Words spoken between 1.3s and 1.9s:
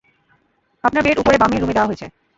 বামের রুমে দেওয়া